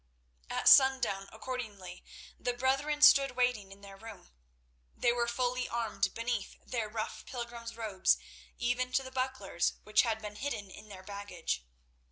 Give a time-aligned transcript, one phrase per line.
[0.49, 2.03] At sundown, accordingly,
[2.39, 4.31] the brethren stood waiting in their room.
[4.97, 8.17] They were fully armed beneath their rough pilgrims' robes,
[8.57, 11.63] even to the bucklers which had been hidden in their baggage.